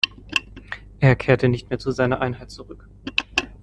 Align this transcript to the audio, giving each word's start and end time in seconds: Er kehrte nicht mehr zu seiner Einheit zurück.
Er 0.99 1.15
kehrte 1.15 1.47
nicht 1.47 1.69
mehr 1.69 1.77
zu 1.77 1.91
seiner 1.91 2.21
Einheit 2.21 2.49
zurück. 2.49 2.89